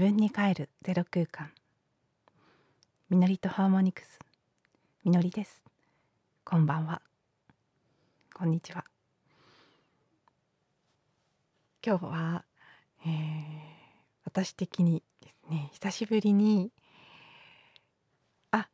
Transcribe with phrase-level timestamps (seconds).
[0.00, 1.50] 自分に帰るゼロ空間。
[3.10, 4.18] みのりとハーモニクス。
[5.04, 5.62] みのりです。
[6.42, 7.02] こんばんは。
[8.32, 8.86] こんにちは。
[11.84, 12.44] 今日は、
[13.04, 13.10] えー、
[14.24, 16.70] 私的にですね久しぶりに
[18.52, 18.70] あ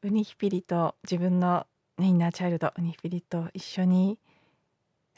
[0.00, 1.66] ウニヒピリと自分の
[1.98, 4.18] インナーチャイルドウニヒピリと一緒に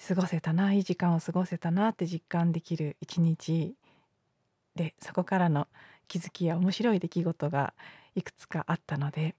[0.09, 3.76] 過ごせたないい時間を過ごせたなって実感できる一日
[4.74, 5.68] でそこからの
[6.08, 7.74] 気づきや面白い出来事が
[8.14, 9.34] いくつかあったので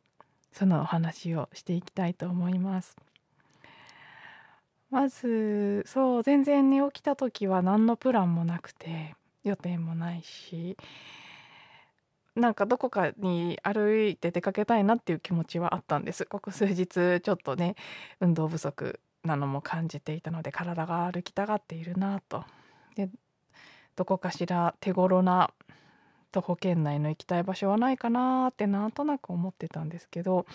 [0.51, 2.95] そのお話をしていきたいと思います。
[4.89, 10.77] まずそう全然寝起きた時は何のプランもなくて予定もないし
[12.35, 17.75] なんかどこかに歩いて出かけたいなっていう気持ちはあったんですここ数日ちょっとね
[18.19, 22.43] 運動不足なのも感じていたので体が歩きたがっているなと
[22.95, 23.09] で
[23.95, 25.51] どこかしら手頃な
[26.31, 30.45] 徒歩圏内の行きたい場所はないかなってなんとなく思ってたんですけど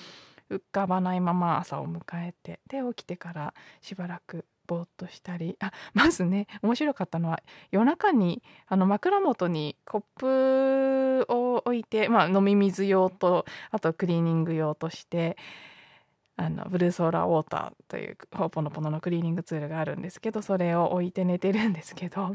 [0.51, 15.37] 浮かばないまま朝を迎えてで起きてからしばらくぼーっとしたりあまずね面白かったのは夜中にあの枕元にコップを置いて、まあ、飲み水用とあとクリーニング用として
[16.37, 22.33] あのブルーソーラーウォーターというホーポノポノのクリーニングツールがあるんですけどそれを置いて寝てるんですけど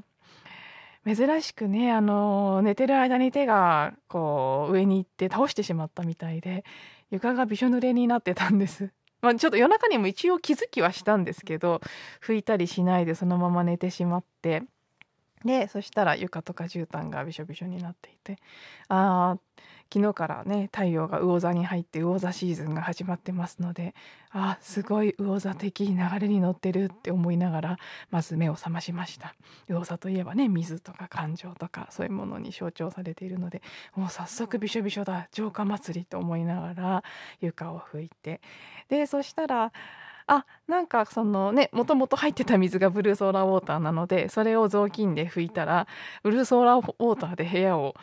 [1.06, 6.64] 珍しくねあの寝てる間に手がこう上に行って倒してしまったみたいで
[7.12, 8.92] 床がびしょ濡れになってたんです。
[9.22, 11.80] まあ、ちょっと夜中にも一応気づきはしたんですけど
[12.22, 14.64] 拭いたりしないでそのまま寝てしまって
[15.46, 18.38] でそしたら床とか絨毯がびしょびしょになっていて
[18.90, 19.40] ああ
[19.94, 23.94] 昨日からね太陽が魚座に入って魚座シーズンが始まってますので
[24.32, 27.78] あすごい魚座的流れに乗ってるって思いながら
[28.10, 29.36] まず目を覚ましました。
[29.68, 33.62] 魚座といえばね水とか感情とかそういうものに象徴されているので
[33.96, 37.04] もう早速びしょびしょだ浄化祭りと思いながら
[37.40, 38.42] 床を拭いて。
[38.90, 39.72] でそしたら
[40.26, 45.86] あなんかそのねもともと入ってた水がブルーソーラーウォーターなのでそれを雑巾で拭いたら
[46.24, 47.94] ブルーソーラーウォーターで部屋を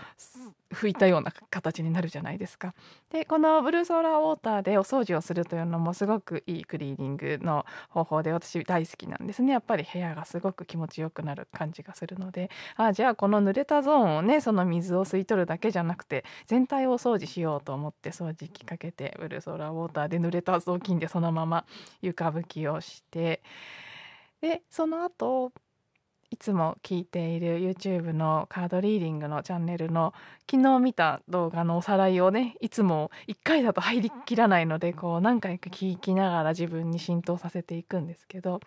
[0.72, 2.74] 拭いたような形になるじゃないですか。
[3.10, 9.52] でこのブルーソーラーウォーターでお掃除をするというのもすごくいいクリーニングの方法で私大好きなんですね。
[9.52, 12.50] やっぱり部屋がすごく気持ちよくなる感じがするので。
[12.76, 21.64] あじゃあこの濡れたゾーンをねその水を吸い取るだけじゃなくて全体をお掃除しようと思って掃除機かけてブルーソーラーウォーターで濡れた雑巾でそのまま
[22.00, 23.42] 床拭きをして。
[24.40, 25.52] でその後
[26.30, 30.14] いつも聞いている YouTube のカードリーディングのチャンネルの
[30.48, 38.60] 昨日見た動画のおさらいをねいつも1回だと入りきらないのでこう何回か聞きながら自分に浸透させていくんですけど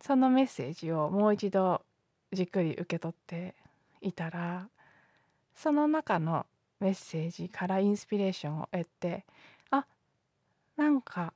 [0.00, 1.82] そのメッセージをもう一度
[2.32, 3.54] じっくり受け取って
[4.02, 4.68] いたら
[5.56, 6.44] その中の
[6.80, 9.24] メッセージからインスピレーションを得て
[9.70, 9.86] あ
[10.76, 11.32] なんか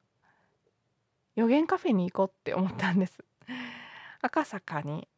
[1.35, 3.25] 予言カフェに行こうって思ったんです。
[4.21, 5.09] 赤坂に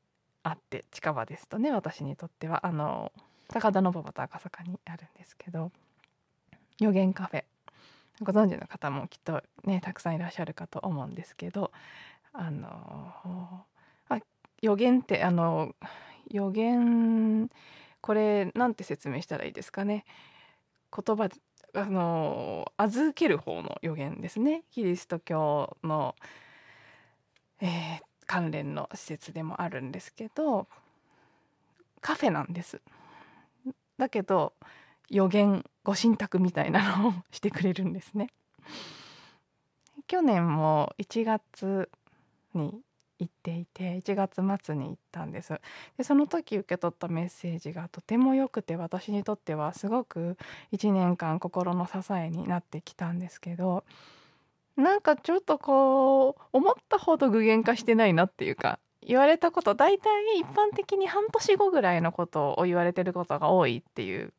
[0.44, 2.64] あって近場ですとね私にとっては。
[2.64, 3.10] あの
[3.48, 5.70] 高田馬場と赤坂にあるんですけど
[6.78, 7.44] 予言カフェ。
[8.22, 11.72] ご存知の方もきっとねたくさんいらっしゃるかと思うんですけど
[12.32, 13.66] あの
[14.08, 14.20] あ
[14.62, 15.74] 予言ってあの
[16.30, 17.50] 予言
[18.00, 20.04] これなんて説明したらいいですかね。
[20.94, 21.28] 言葉
[21.74, 24.62] あの預ける方の予言ですね。
[24.70, 26.14] キリスト教の、
[27.60, 30.66] えー、関連の施設でもあるんですけど
[32.00, 32.80] カフェなんです。
[33.96, 34.52] だけど
[35.08, 38.28] 予言ご神託みたいなのをしてくれるんですね。
[40.06, 41.88] 去年も1月
[42.54, 42.80] に
[43.18, 45.60] 行っていて1月末に行ったんです。
[45.96, 50.36] でその時受け取ったメッセージがとても良くて私にとってはすごく
[50.72, 53.84] 1年間心の支えになってきたんですけど
[54.76, 64.32] なんかちょっとこう思ったほど具現化してないなっていうか言われたこと大体一般的に半年後ぐらいのことを言われてることが多いっていう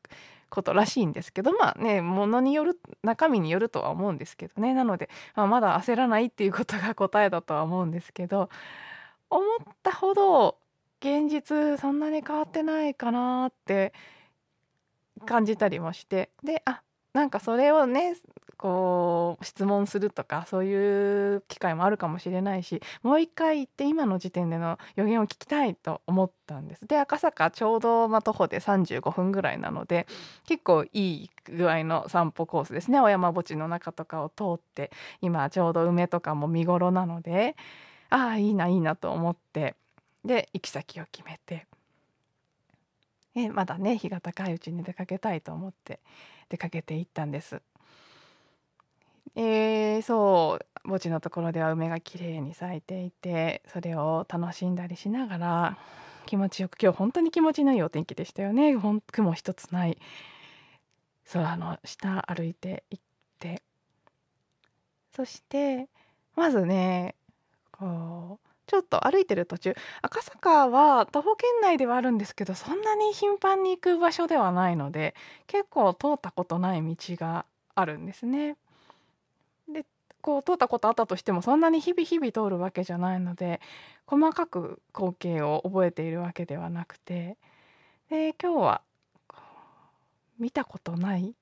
[0.50, 4.74] ことらしいんですけどまあねものによる中身によるとは思うんですけどね。
[4.74, 8.50] なので、まあ、まだ焦らないっていうことが答えだとは思うんですけど
[9.30, 10.58] 思ったほど
[11.00, 13.94] 現実そんなに変わってないかなって
[15.26, 16.82] 感じたりもしてであ
[17.14, 18.16] なんかそれをね
[18.58, 26.88] こう質問するとかそういう機会もあるかもしれないしもう一回行って今の時点での予言を聞きたいと思ったんです。
[26.88, 30.08] で赤坂ちょうど、ま徒歩で35分ぐらいなので
[30.48, 34.92] 結構いい具合の散歩コースですね青山墓地の中とかを通って
[35.22, 37.56] 今ちょうど梅とかも見頃なので
[38.10, 39.76] ああいいないいなと思って
[40.24, 41.68] で行き先を決めて
[43.36, 46.00] えまだね日が高いうちに出かけたいと思って
[46.50, 47.62] 出かけていったんです。
[49.36, 50.66] えー、そう。
[50.86, 55.78] 墓地のところでは梅が綺麗に咲いていてそれを楽しんだりしながら
[56.26, 58.76] 気持ちよく今日本当に気持ちのいいお天気でしたよね。
[58.76, 59.98] ほん雲一つない。
[61.32, 63.04] 空の下歩いて行っ
[63.40, 63.62] て。
[65.16, 65.88] そして
[66.36, 67.16] まずね
[67.72, 75.16] こうちょっと歩いてる途中赤坂は徒歩圏内ではあるんですけどそんなに頻繁に行く場所ではないので
[75.48, 77.46] 結構通ったことない道が
[77.76, 78.58] あるんですね。
[80.26, 83.62] こう通ったことあったとしてもそんなに日々日々通るわけじゃないので
[84.08, 87.38] 細かく光景を覚えているわけではなくて
[88.10, 88.82] で今日は
[90.40, 91.36] 見たことない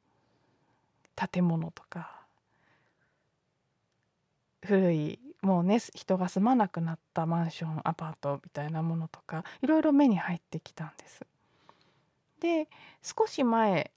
[1.15, 2.25] 建物とか
[4.65, 11.21] 古いもうね人が住まなくなったマンションアパートみたいなものとかいろいろ目に入ってきたんです。
[12.41, 12.67] で
[13.01, 13.91] 少し前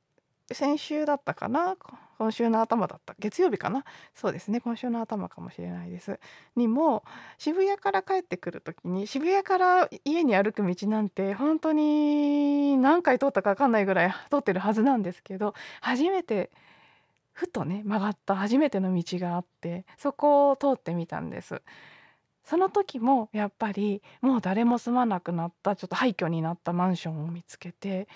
[0.54, 1.76] 先週だったかな？
[2.19, 3.14] 今週の頭だった。
[3.19, 3.84] 月曜日かな？
[4.14, 4.60] そうですね。
[4.60, 6.19] 今週の頭かもしれないです。
[6.54, 7.04] にも
[7.37, 16.50] 渋谷から帰ってくる時に渋谷から家に歩く道なんて本当に何回通ったか分かんないぐらい通ってるはずなんですけど初めて
[17.32, 21.60] ふとね曲がった初めての道があってそこを通ってみたんです。
[22.44, 28.06] その時もやっぱりもう誰も住まなくなったちょっと廃墟になったマンションを見つけて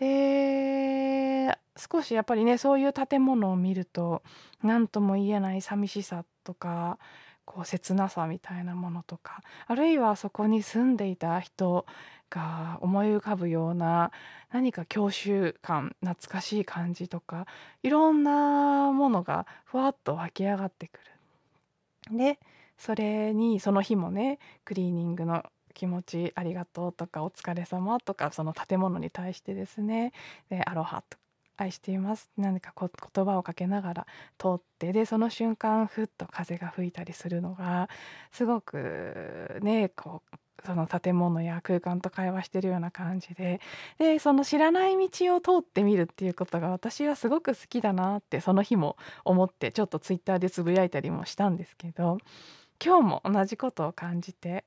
[0.00, 4.22] で少しやっぱりねそういう建物を見ると
[4.62, 6.98] 何とも言えない寂しさとか
[7.44, 11.84] こう切なさみたいなものとかあるいはそこに住んでいた人
[12.30, 14.10] が思い浮かぶような
[14.50, 17.46] 何か郷愁感懐かしい感じとか
[17.82, 21.00] いろんなものがふわっと湧き上がってく
[22.10, 22.16] る。
[22.16, 22.38] で
[22.78, 25.44] それにその日もねクリーニングの
[25.74, 30.12] 気持ちありがとうとかお疲れ様とかその建物に対してですね
[30.48, 31.18] でアロハと
[31.56, 32.30] 愛しています。
[32.38, 34.06] 何か言葉をかけながら
[34.38, 37.88] 通ってでその瞬間ふっと風が吹いたりするのが
[38.32, 43.60] すごくねこうその建物や空間と会話してるような感じで
[43.98, 52.18] でその知らない道を通ってみるっていうことが私はすごく好きだなってその日も思ってちょっとツイッターでつぶやいたりもしたんですけど
[52.84, 54.64] 今日も同じことを感じて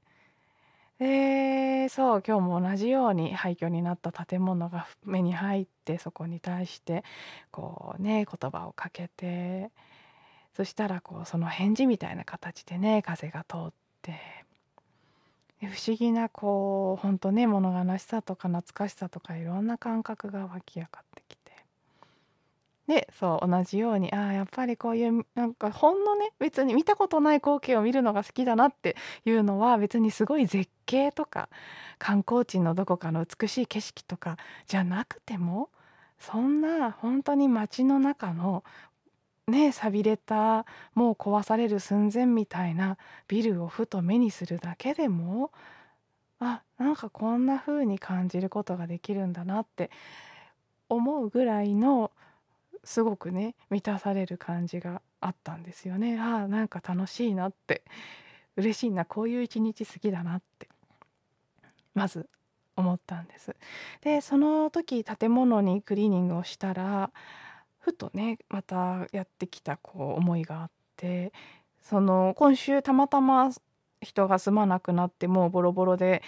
[0.99, 7.03] でそう今日も同じように廃墟になった建物が目に入ってそこに対して
[7.51, 9.71] こうね言葉をかけて
[10.55, 14.43] そしたらこうその返事みたいな形でね風が通って。
[15.67, 21.32] 不思議なこうほんとね物悲しさとか懐かしさとかいろんな感覚が湧き上がってきて。
[22.87, 31.47] でそう同じようにああやっぱりこういうなんかほんのね別に見たことない光景を見るのが好きだなっていうのは別にすごい絶景とか
[31.97, 34.37] 観光地のどこかの美しい景色とか
[34.67, 35.69] じゃなくても
[36.19, 38.65] そんな本当に街の中の
[39.47, 42.97] ね寂れたもう壊される寸前みたいな
[43.29, 45.51] ビルをふと目にするだけでも
[46.39, 49.89] あなんかこんな風に感じることができるんだなって
[50.89, 52.11] 思うぐらいの
[52.83, 56.19] すごくね満たされる感じがあったんですよね。
[56.19, 57.83] あなんか楽しいなって
[58.57, 60.69] 嬉しいなこういう一日好きだなって
[61.93, 62.29] まず
[62.75, 63.55] 思ったんです。
[64.01, 67.11] でその時建物にクリーニングをしたら
[67.79, 71.33] ふとねまたやってきたこう思いがあって
[71.81, 73.51] その今週たまたま
[74.01, 76.23] 人が住まなくなってもうボロボロで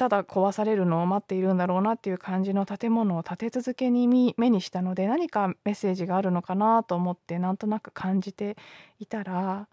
[0.00, 8.56] ただ壊されるのを待っているんだろうなっていう感じの建物を立て続けに目にしたので何かメッセージがあるのかなと思ってなんとなく感じて
[8.98, 9.68] いたら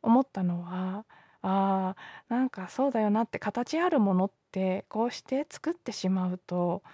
[0.00, 1.04] 思ったのは
[1.42, 1.96] あ
[2.28, 6.84] なんかそうだよなって形あるものってこうして作ってしまうと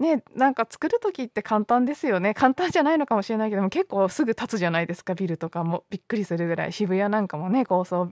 [0.00, 2.32] ね、なんか作る時って簡単ですよね。
[2.32, 5.14] 簡単じゃないのかもしれないけども結構すぐ建つじゃないですか。
[5.14, 6.72] ビルとかもびっくりするぐらい。
[6.72, 8.10] 渋谷なんかもね高層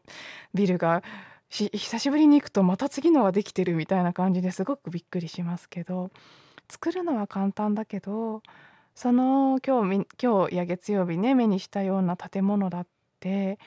[0.53, 1.03] ビルが
[1.51, 6.11] 久しぶりに行くとまた次のができてるみたいな感じですごくびっくりしますけど
[6.69, 8.43] 作るのは簡単だけど
[8.95, 12.87] その今日今日や月曜日ね目にしたような建物だっ
[13.19, 13.59] て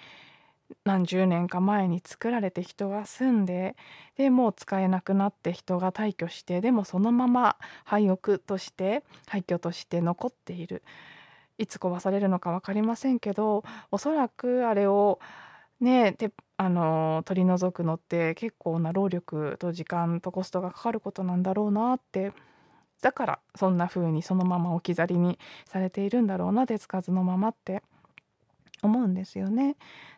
[0.85, 3.75] 何十年か前に作られて人が住んで
[4.17, 10.83] でもう使えなくなって人が退去してでもそのまま廃屋として廃墟として残っている。
[11.59, 15.19] いつ壊されるのか分かりませんけどおそらくあれを
[15.83, 22.33] ねてあの取り除くのって結構な労力と時間とコストがかかることなんだろうなって。
[23.01, 27.83] だからそんな風にそのまま置き去りにされているんだろうな手つかずのままって。
[28.83, 29.75] 思うんですよね。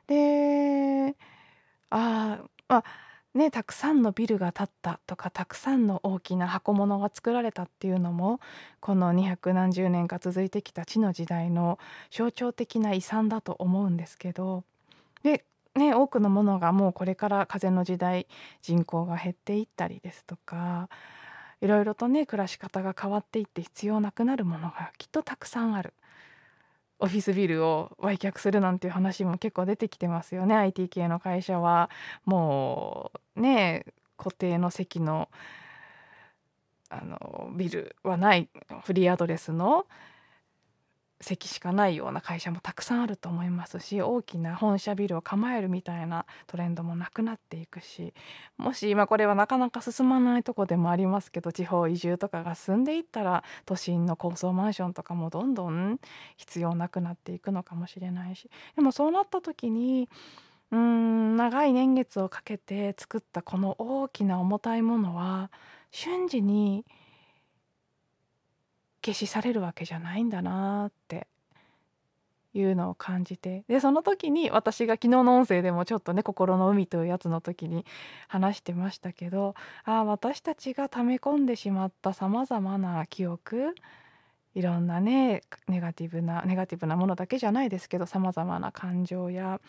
[0.07, 1.15] で
[1.89, 2.83] ああまあ
[3.33, 8.39] ね、たくさんのビルが建ったとかたくさんの大きな箱物が作られたっていうのも
[8.79, 11.77] この200何十年か続いてきた地の時代の
[12.11, 14.63] 象徴的な遺産だと思うんですけど。
[15.23, 15.45] で、
[15.75, 18.27] ね、多くのものがもうこれから風の時代
[18.61, 20.89] 人口が減っていったりですとか
[21.61, 25.93] いろいろとね暮らし方が変わっていって必要なくなるものがきっとたくさんある。
[26.99, 31.89] オフィスビルを売却するなんていう話も結構出てきてますよね IT 系の会社は
[32.23, 33.85] もうね
[34.17, 35.29] 固定の席の
[36.89, 38.47] あのビルはない
[38.83, 39.85] フリーアドレスの
[41.25, 48.13] 席しかないような会社もたくさんあると思いますし大きな本社ビルを構えるみたいなトレンドもなくなっていくし
[48.57, 55.99] もし今これはなかなか進まないとこでもありますけど地方移住とかが進んでいったら都心の高層マンションとかもどんどん
[56.37, 60.07] 必要なくなっていくのかもしれないしでもそうなった時に
[60.71, 65.51] うーん長い年月をかけて作ったこの大きな重たいものは
[65.91, 66.85] 瞬時に
[69.05, 71.27] 消しされるわけじゃないんだなって
[72.55, 73.63] いうのを感じて。
[73.67, 77.85] でその時に私が昨日の音声でもちょっとね「心の海」というやつの時に
[78.27, 83.75] 話してましたけどああ私たちが溜め込んでしまったさまざまな記憶
[84.55, 89.59] いろんなねネガティブなネガティブなものだけじゃないですけどさまざまな感情や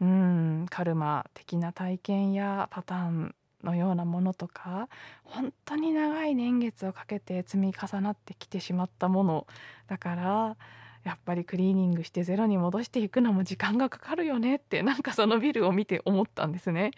[0.00, 4.88] うんカルマ的な体験やパターンのようなものとか
[5.24, 9.46] 本当に長い年月をかけて積み重なってきてしまったもの
[9.88, 10.56] だから
[11.04, 16.92] やっぱりクリーニングしてゼロに戻していくのも時間がかかるよねってなんかそのビルを見て思ったんですね。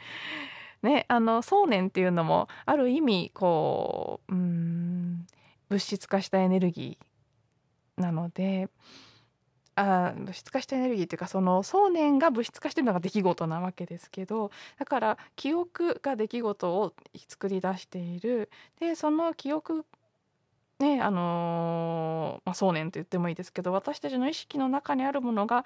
[0.82, 5.26] ね、あの想念っていうのもある意味こううん
[5.68, 8.68] 物質化したエネルギーなので
[9.76, 16.94] あ物質化したエネルギーっていうかその想念が物質化してるのが出来事なわけですけどだから記憶が出来事を
[17.28, 18.50] 作り出している。
[18.80, 19.84] でその記憶
[20.78, 25.64] ねあのー、まあ、想念と言ってもいいですけど私たちの意識の中にあるものが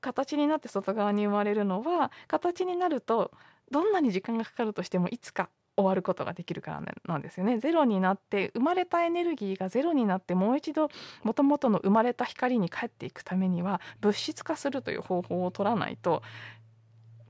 [0.00, 3.32] 形になって外側に生まれるのは形になると
[3.70, 7.58] どんなに時間がかかるとしてもいつか終わることができるからなんですよね。
[7.58, 10.88] ゼロになって生まれたエネルギーがゼロになってもう一度
[11.22, 16.22] もともとの生まれた光に帰っていくためには物質化するという方法を取らないと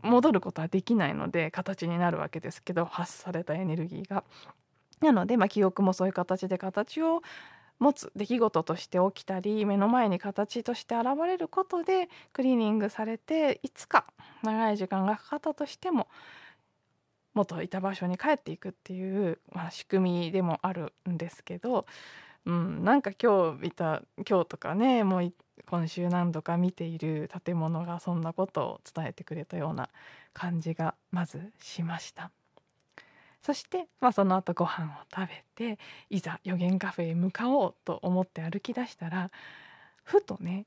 [0.02, 4.24] 戻ることはできないので形になるわけですけど発されたエネルギーが。
[5.00, 7.22] なので、まあ、記憶もそういう形で形を
[7.78, 14.06] 持つ出来事として起きたり目の前に形として現れることでクリーニングされていつか
[14.42, 16.08] 長い時間がかかったとしても
[17.34, 21.84] 元いた場所に帰っていくっていう、まあ、仕組みでもあるんですけど、
[22.46, 25.32] うん、なんか今日見た今日とかねもう
[25.66, 29.88] 今週何度か見ている建物がそんなことを伝えてくれたような
[30.32, 32.30] 感じがまずしました。
[33.42, 39.30] そして、まあ、その後ご飯を食べていざ予言カフェへ向かおうと思って歩き出したら
[40.02, 40.64] ふとね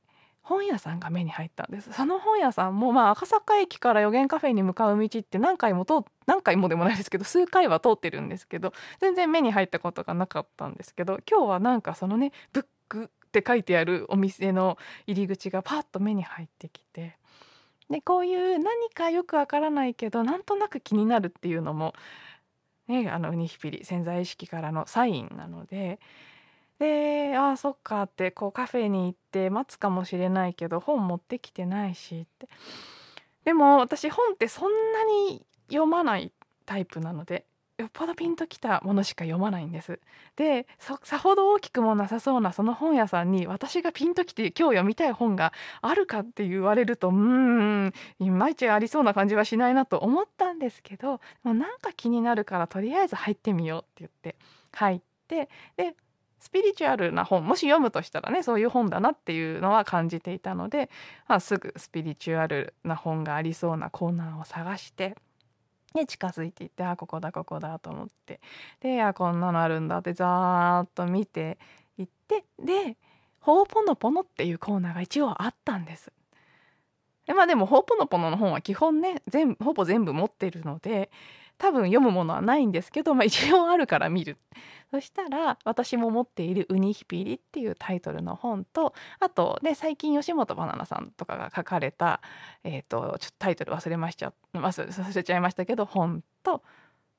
[0.48, 1.92] 本屋さんが目に入ったんです。
[1.92, 17.18] その本屋さんもまあ赤坂駅から予言カフェに向かう道って何回も通何回もでもないですけど数回は通ってるんですけど全然目に入ったことがなかったんですけど今日はなんかそのねブックって書いてあるお店の入り口がパッと目に入ってきて
[17.90, 21.94] でこういう何かよくわからないけどなんとなく気になるっていうのも
[22.88, 26.00] ねあのウニヒピリ潜在意識からのサインなので
[26.80, 32.48] でああそっかってこうカフェに行って待つかもしれないけど本持ってきてないしって
[33.46, 36.32] でも私本ってそんなに読まない
[36.66, 37.46] タイプなので
[37.78, 40.00] よっぽどピンときたものしか読まないんです。
[40.36, 54.36] でさほど大きくもなさそうなその本屋さんに私がピンときて今日読みたい本があるかって言われるとうんいまいちありそうな感じはしないなと思ったんですけどもうなんか気になるからとりあえず入ってみようって言って
[54.72, 55.96] 入ってで
[56.40, 60.90] スピリチュアルな本もし読むとしたらねそういう本だなっていうのは感じていたので、
[61.28, 65.16] まあ、すぐスピリチュアルな本がありそうなコーナーを探して
[65.94, 68.40] で近づいていってあここだここだと思って
[68.82, 71.58] であこんなのあるんだってざーっと見て
[71.98, 72.98] いってで
[73.40, 76.12] 「ほうぽのぽの」っていうコーナーが一応あったんです。
[77.26, 81.10] でまあでも「ほうぽのぽの」の本は基本ね全ほぼ全部持ってるので
[81.58, 84.38] 多分読むものはないんですけど、まあ、一応あるから見る。
[84.92, 92.22] そしたら私も持っている「ウニヒピリ」っていうタイトルの本とあとね最近吉本ばななさんとかが書かれた、
[92.64, 96.64] えーと、ちょっとタイトル忘れましちゃ忘れちゃいましたけど本と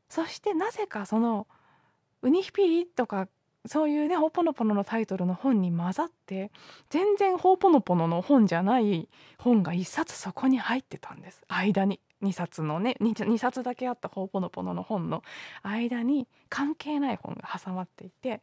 [0.09, 1.47] そしてなぜかその
[2.23, 3.29] 「ウニヒピリ」とか
[3.67, 6.51] そういうねほぽのぽののタイトルの本に混ざって
[6.89, 15.23] 全然ほぽのぽのの本じゃない本が一冊そこに入ってたんです間に2冊のね 2, 2冊だけあった「ほうぽのぽの」の本の
[15.63, 18.43] 間に関係ない本が挟まっていて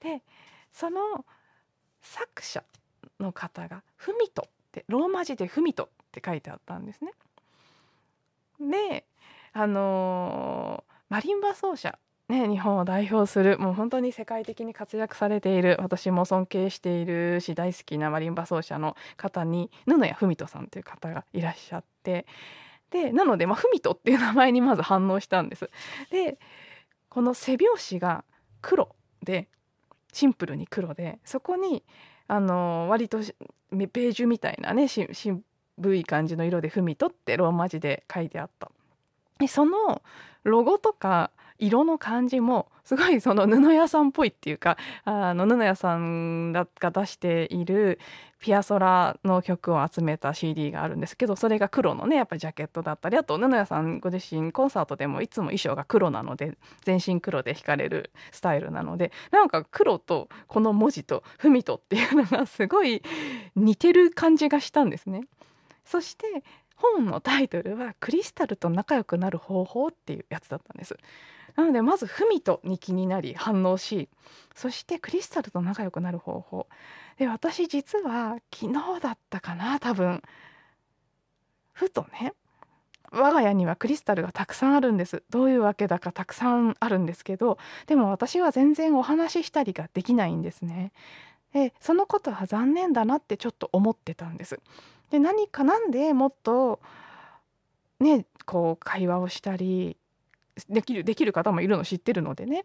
[0.00, 0.22] で
[0.72, 1.24] その
[2.00, 2.64] 作者
[3.20, 7.12] の方が「ふみと」ってローマ字で「ふみと」って書いてあったんですね。
[8.60, 9.06] で
[9.52, 11.98] あのー、マリンバ奏者
[12.28, 22.26] ね、日本を代表するもう本当に世界的に活躍されている私も尊敬しているし大好きなマリンバ奏者の方に布谷文人さんという方がいらっしゃって
[22.92, 25.68] でなので、まあ、フミトっていう名前にまず反応したんです。
[26.10, 26.38] で
[27.08, 28.24] この背拍子が
[28.60, 29.48] 黒で
[30.12, 31.82] シンプルに黒でそこに
[32.28, 33.18] あの割と
[33.70, 35.42] ベージュみたいなね渋
[35.94, 38.70] い感じの色で「文人」ってローマ字で書いてあった。
[39.38, 40.02] でその
[40.44, 48.00] ロゴとか色の感じもすごいその布屋さんっぽいっていうかあの布屋さんが出している
[48.40, 63.02] ピアソラの曲を集めた CD があるんですけどそれが黒のねやっぱりジャケットだったりあと布屋さんご自身コンサートでもいつも衣装が黒なので全身黒で弾かれるスタイルなのでなんか黒とこの文字と「ふみと」っていうのがすごい
[63.54, 65.22] 似てる感じがしたんですね。
[65.84, 66.42] そして
[66.82, 70.96] 本のタイトルは「クリスタルと仲良くなる方法」っていうやつだったんです。
[71.56, 74.08] なのでまず「ふみと」に気になり反応し
[74.54, 76.66] そしてクリスタルと仲良くなる方法。
[77.18, 80.22] で私実は昨日だったかな多分。
[81.72, 82.34] ふとね
[83.10, 85.22] 我が家にはクリスタルがたくさんあるんです。
[85.30, 90.92] どういうわけだかたくさんあるんですけどでも私は全然お話ししたりができないんですね。
[91.52, 94.58] でそのことは残念だなってちょっと思ってたんです
[95.10, 96.80] で何かなんでもっと
[98.00, 99.96] ねこう会話をしたり
[100.68, 102.64] できるできる方もいるの知ってるのでね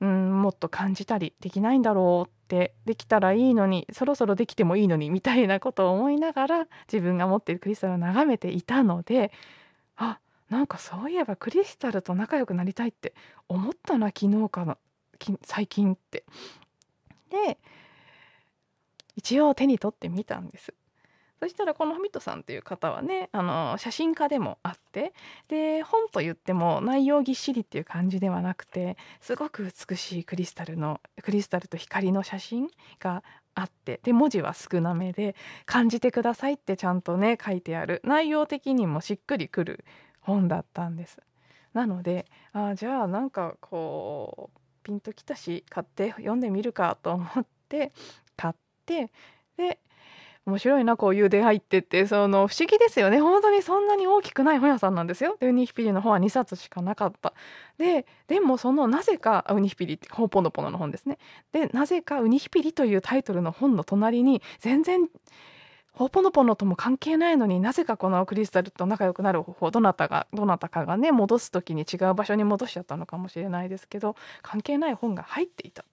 [0.00, 9.32] うんもっと感じたりできないんだろうってできたらいいのにそろそろできてもいいのにみたいなことを思いながら自分が持っているクリスタルを眺めていたので
[9.96, 13.12] あなんかそういえばクリスタルと仲良くなりたいって
[13.48, 14.78] 思ったな昨日かな
[15.42, 16.24] 最近って。
[17.30, 17.58] で
[19.18, 20.72] 一応手に取ってみたんです。
[21.40, 25.12] そしたらこのふみとさんっていう方はねあの写真家でもあって
[25.48, 33.22] で本と言っても内容ぎっしりっていう感じではなくてすごく美しいクリスタルのクリスタルと光の写真が
[33.54, 39.84] あってで文字は少なめで感じてくださいってちゃんとね書いてある内容的にもしっくりくる
[40.20, 41.18] 本だったんです。
[41.72, 47.92] なのであじゃあなんかこうピンときたし買って読んでみるかと思って
[48.88, 49.10] て
[49.58, 49.78] で
[50.48, 53.20] 面白いなこういう出会いってってその不思議ですよね。
[53.20, 55.36] 本当にそんなに大きくない本屋さんなんですよ。
[55.38, 57.34] でウニヒピリの本は2冊しかなかった。
[57.76, 61.18] ででもそのなぜかウニヒピリってホーポノポノの本ですね。
[61.52, 65.08] でなぜかウニヒピリというタイトルの本の隣に全然
[65.92, 75.84] ホーポノポノとも関係ないのになぜかこのクリスタルと仲良くなる方法どなたがどなたかがね戻す時に違う場所に戻しちゃったのかもしれないですけど関係ない本が入っていた。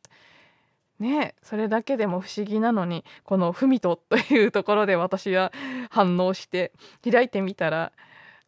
[1.00, 5.52] ねそれだけでも不思議なのにこの「ふみと」というところで私は
[5.90, 6.72] 反応して
[7.10, 7.92] 開いてみたら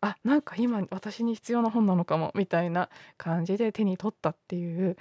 [0.02, 4.96] あなんか今私に必要な本なのかもみたいな感じで手に取ったっていう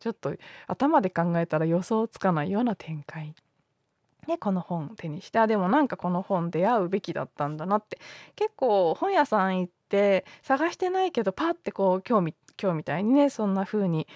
[0.00, 0.34] ちょっと
[0.66, 3.34] 頭で考えたら予想つかないような展開。
[4.26, 7.98] でこの本手にしてあでもなんかこの本出会うべきだったんだなって。
[8.36, 14.06] 結構本屋さん行って探してないけどパッてこう興味今日みたいにねそんな風に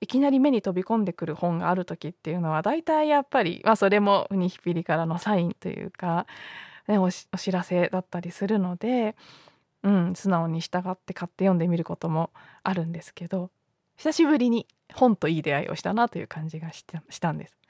[0.00, 6.26] いきなり目に飛び込んでくる本がある時っていうのは大体やっぱり、まあ、それもウニヒピリからのサインというか、
[6.88, 9.14] ね、お知らせだったりするので、
[9.82, 12.30] うん、素直に従って買って読んでみることも
[12.62, 13.50] あるんですけど
[13.96, 16.84] 久しぶりに本といい出会いをしたなという感じがし
[17.20, 17.60] たんです。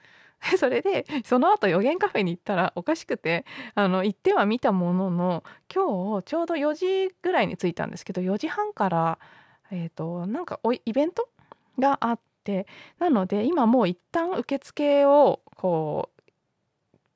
[0.58, 6.74] それでその後予言カフェに行ったらおかしくてあの行っては見たものの今日ちょうど4
[7.08, 9.18] 時ぐらいに着いたんですけど4時半から
[9.70, 11.28] え、ー、となんかイベント
[11.80, 12.66] があって
[12.98, 16.20] なので今もう一旦受付をこう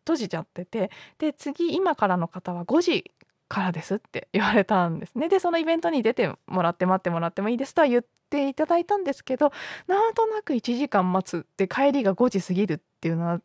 [0.01, 3.13] 閉じちゃっててで次今からの方は5時
[3.49, 5.29] からですって言われたんですね。
[5.29, 9.53] でそのイベントに出てもらって待ってもらってもいいですとは言っていただいたんですけど
[9.87, 13.41] なんとなく1時間待つって帰りが5時過ぎるっていうのは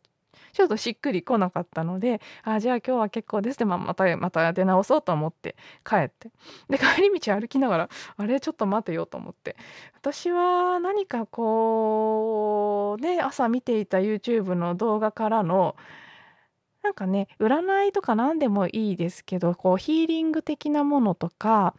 [0.53, 6.31] ちょっとしっくりこなかったのであじゃあ今日は結構ですって、まあ、またまた出直そうと思って帰って。
[6.69, 9.55] で帰り道歩きながらあれちょっと待てよと思って。
[9.95, 15.75] 私は何かこうね朝見ていた YouTube の動画からの
[16.83, 21.75] なんかね占いとか何でもいいですけどこうヒーリング的なものとか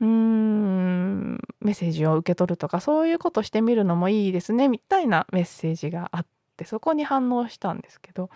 [0.00, 6.39] うーんメッセージを受け取るとかそういうことしてみるのもいいですねみたいなメッセージがあって。
[6.64, 8.30] そこに反応したんですけど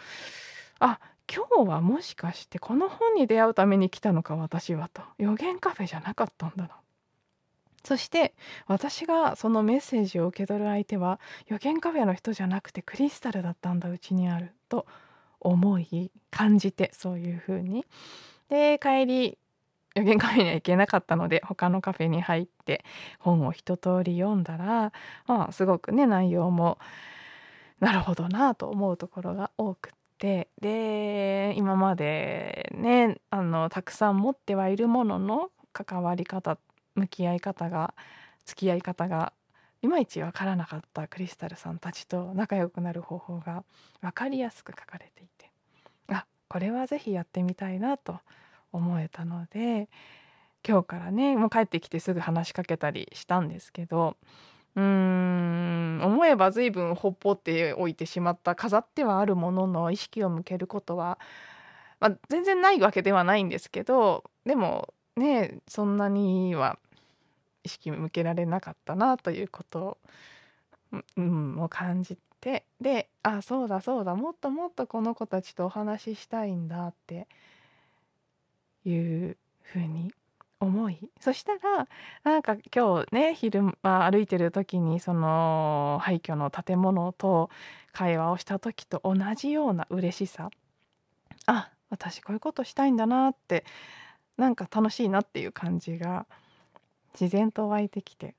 [0.79, 0.99] あ
[1.33, 5.03] 今日はもしかしてこの本に出会うために来たのか私はと。
[5.19, 6.71] 予言カフェじゃなかったんだな。
[7.83, 8.35] そして
[8.67, 14.87] 私がそのメッセージを受け取る相手は予言カフェの人じゃなくてクリスタルだったんだうちにあると
[15.41, 17.85] 思い感じてそういう風に。
[18.49, 19.39] で帰り
[19.95, 22.85] 予言カフェには行けなかったので他のカフェに入って
[23.19, 24.93] 本を一通り読んだら
[25.27, 26.79] まあすごくね内容も
[27.81, 29.95] なるほどなと思うところが多くて。
[30.61, 36.57] で今までねあのたくさん持ってはいるものの関わり方
[36.95, 37.95] 向き合い方が
[38.47, 39.33] 付き合い方が
[39.83, 43.65] いまいち分からなかったクリスタルさんたちと仲良くなる方法が
[44.01, 45.51] 分かりやすく書かれていて。
[46.09, 48.21] あこれは是非やってみたいなと
[48.73, 49.89] 思えたので
[50.67, 54.17] 今日からねもう帰ってきてすぐ話しかけたりしたんですけど
[54.77, 55.74] うーん
[56.07, 61.19] 思えば随分ほっぽっておいてしまった飾ってはあるものの意識を向けることは、
[62.01, 66.79] まあ、全然ないわけではないんですけどでもねそんなには
[67.63, 69.99] 意識向けられなかったなということを、
[71.17, 77.27] うん、を感じてであそうだそうだもっともっとこの子たちとお話ししたいんだって
[78.85, 80.13] いうふうに
[80.65, 81.89] 思いそしたら
[82.25, 87.51] なんか今日ね昼間歩いてる時にその廃墟の建物と
[87.93, 90.51] 会話をした時と同じような嬉しさ
[91.47, 93.65] あ私こういうことしたいんだなって
[94.37, 96.27] なんか楽しいなっていう感じが
[97.19, 98.35] 自然と湧いてきて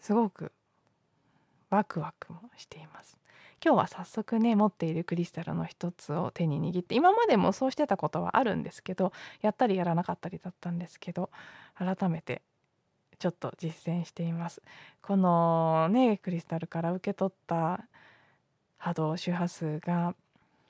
[0.00, 0.52] すごく
[1.70, 3.18] ワクワクもしています。
[3.66, 11.30] 今日は早速ね持っているクリスタルの一つを手に握って今までもそうしてたことはあるんですけどやったりやらなかったりだったんですけど
[11.74, 12.42] 改めて
[13.18, 14.62] ちょっと実践しています。
[15.02, 17.88] このねクリスタルから受け取った
[18.76, 20.14] 波動周波数が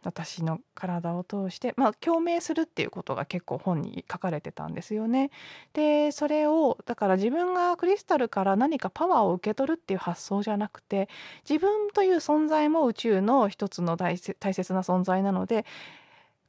[0.06, 5.32] 私の体を通して、まあ、共鳴するっていうことが結構本に書かれてたんですよね。
[5.72, 11.08] でそれをだから自分がクリスタルから何かパワーを受け取るっていう発想じゃなくて
[11.48, 14.36] 自分という存在も宇宙の一つの大切
[14.72, 15.66] な存在なので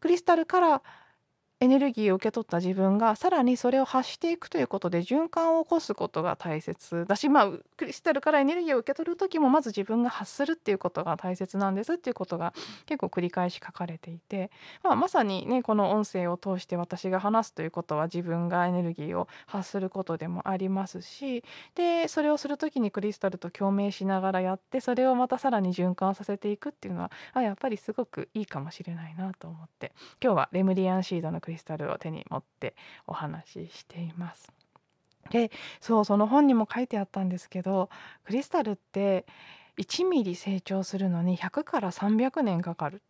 [0.01, 0.83] クリスタルから
[1.59, 12.53] エネルギーを受け取った自分がさらにそれを発していくということで循環を起こすことが大切だしまあクリスタルからエネルギーを受け取る時もまず自分が発するっていうことが大切なんですっていうことが
[12.85, 14.51] 結構繰り返し書かれていて、
[14.83, 21.43] まあ、まさにねこの音声を通して私が話すということは自分がエネルギーを発することでもありますし
[21.73, 29.91] でそれをする時にクリスタルと共鳴しながらやってそれをまたさらに循環させていくっていうのはあやっぱりすごくいいかもしれないなと思って
[30.23, 32.75] 今日はレムリアンシードのクリスタルを手に持って
[33.07, 34.51] お話ししています。
[35.29, 37.89] でそうその本にも書いてあったんですけど
[38.25, 39.25] クリスタルって
[39.77, 43.01] 1ミリ成長するのに100から300年かかる。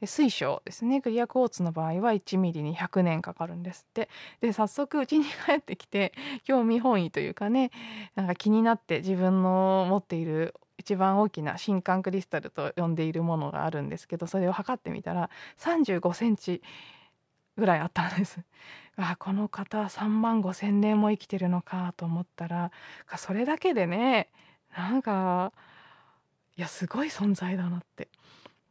[0.00, 1.02] で水晶ですね。
[1.02, 3.86] クリアクォーツの場合は1ミリに100年かかるんです。
[3.90, 4.08] って
[4.40, 7.70] で早速うちに帰ってきて興味本位というかね
[8.14, 16.62] なんか気になって自分の持っている一番大きな新刊クリスタルと呼んでいるものがあるんですけどそれを測ってみたら35センチ
[17.56, 18.40] ぐらいあったんです。
[18.96, 22.70] あこの方3万5千年も生きてるのかと思ったら
[23.16, 24.28] それだけでね
[24.76, 25.52] なんか
[26.56, 28.08] いやすごい存在だなって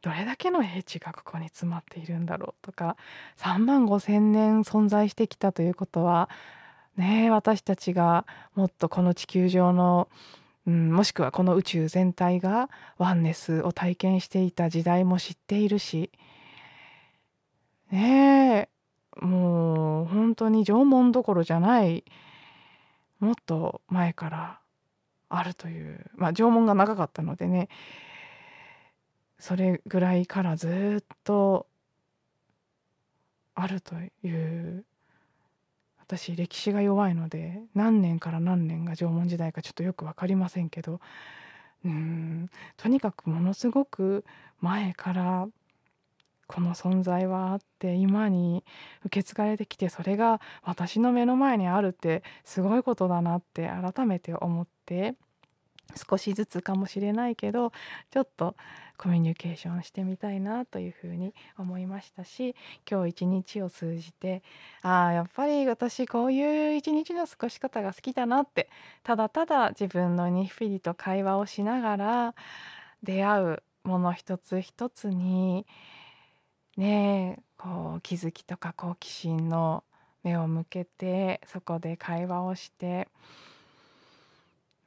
[0.00, 2.96] どれだけの英知がここに詰まっているんだろうとか
[3.36, 6.30] 3万5千年存在してきたということは
[6.96, 10.08] ね私たちがもっとこの地球上の
[10.66, 16.10] うん、もしくはこの宇宙全体がワンネスを体験していた時代も知っているし
[17.90, 18.73] ねえ
[19.20, 22.04] もう本当に縄文どころじゃない
[23.20, 24.60] もっと前から
[25.28, 27.68] あるというまあ縄文が長かったのでね
[29.38, 31.66] それぐらいからずっと
[33.54, 34.84] あるという
[35.98, 41.00] 私歴史が弱いので何年から何年が縄文時代かちょっとよく分かりませんけど
[41.84, 44.24] うんとにかくものすごく
[44.60, 45.48] 前から
[46.46, 48.64] この存在はあって今に
[49.04, 55.14] 受け継がれてきてそれが私の目の前にあるってすごいことだなって改めて思って
[56.08, 57.72] 少しずつかもしれないけど
[58.10, 58.56] ちょっと
[58.96, 62.54] コミュニケーションしてみたいなというふうに思いましたし
[62.88, 64.42] 今日一日を通じて
[64.82, 68.68] ああやっぱり私こういう一日の過ごし方が好きだなって
[69.02, 72.34] ただただ自分のニフィリと会話をしながら
[73.02, 75.66] 出会うもの一つ一つに
[76.76, 79.84] ねこう気づきとか好奇心の
[80.22, 83.08] 目を向けてそこで会話をして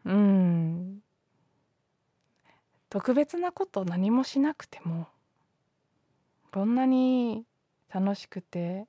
[0.05, 0.99] うん
[2.89, 5.07] 特別なこと何もしなくても
[6.51, 7.43] こんなに
[7.93, 8.85] 楽しくて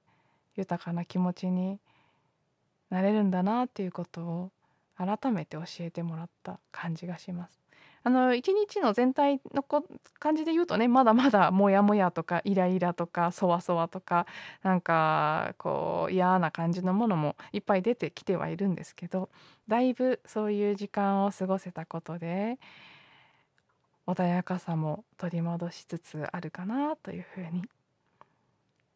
[0.57, 1.81] 豊かな気持ちに
[2.91, 4.53] なれるんだなっていうことを
[4.97, 7.68] 改めて教えてもらった感じがします。
[8.05, 9.85] あの一日の全体のこ
[10.19, 14.27] 感じで言うとねまだまだモヤモヤとかイライラとかそわそわとか
[14.63, 19.31] なんかこう嫌な感じのものもいっぱい出てきてはいるんですけど
[19.67, 22.59] だいぶそういう時間を過ごせたことで
[24.07, 27.63] 穏やかさも取り戻しつつあるかなというふうに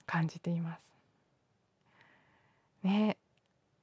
[0.06, 0.82] 感じています。
[2.82, 3.16] ね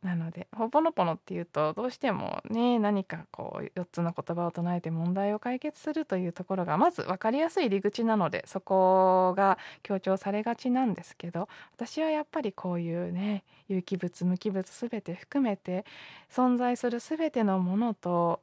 [0.03, 15.85] なのでほぽのぽのっていうとどうしてもね何かこう4つの言葉を唱えて問題を解決するというところがまず分かりやすい入り口なのでそこが強調されがちなんですけど私はやっぱりこういうね有機物無機物全て含めて
[16.31, 18.39] 存在する全てのものと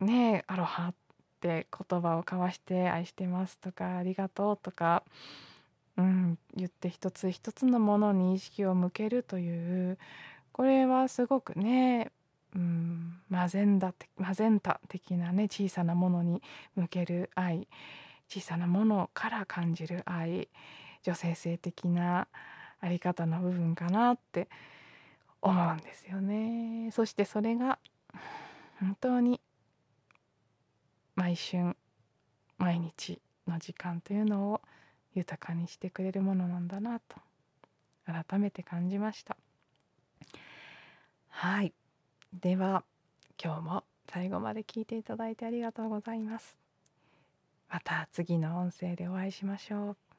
[0.00, 0.94] ねアロハっ
[1.40, 5.02] て言葉を交わして愛してますとかありがとうとか
[6.00, 9.98] うん、言って一つ一つのものに意識を向けるという
[10.52, 12.10] これはすごくね、
[12.54, 16.42] うん、マゼンダマゼンタ的なね小さなものに
[16.74, 17.68] 向ける愛
[18.28, 20.48] 小さなものから感じる愛
[21.02, 22.28] 女性性的な
[22.80, 24.48] あり方の部分かなって
[25.42, 26.90] 思うんですよね。
[26.92, 27.78] そしてそれが
[28.80, 29.40] 本当に
[31.14, 31.76] 毎春
[32.56, 34.60] 毎日の時間というのを
[35.14, 37.16] 豊かにしてくれるものなんだなと
[38.06, 39.36] 改めて感じました。
[41.28, 41.72] はい。
[42.32, 42.84] では
[43.42, 46.56] 今日も最後まで聞いていただいてありがとうございます。
[47.68, 50.09] また次の音声でお会いしましょう。